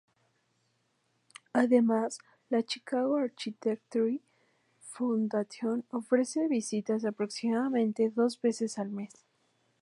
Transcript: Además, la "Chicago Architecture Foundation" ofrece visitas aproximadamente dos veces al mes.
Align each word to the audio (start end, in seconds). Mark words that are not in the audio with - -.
Además, 1.53 2.17
la 2.49 2.63
"Chicago 2.63 3.17
Architecture 3.17 4.19
Foundation" 4.79 5.85
ofrece 5.91 6.47
visitas 6.47 7.05
aproximadamente 7.05 8.09
dos 8.09 8.41
veces 8.41 8.79
al 8.79 8.89
mes. 8.89 9.11